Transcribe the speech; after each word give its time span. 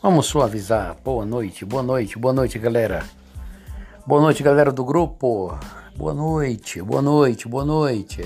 Vamos 0.00 0.26
suavizar. 0.26 0.96
Boa 1.04 1.26
noite, 1.26 1.64
boa 1.64 1.82
noite, 1.82 2.16
boa 2.16 2.32
noite, 2.32 2.56
galera. 2.56 3.04
Boa 4.06 4.22
noite, 4.22 4.44
galera 4.44 4.70
do 4.70 4.84
grupo. 4.84 5.58
Boa 5.96 6.14
noite, 6.14 6.80
boa 6.80 7.02
noite, 7.02 7.48
boa 7.48 7.64
noite. 7.64 8.22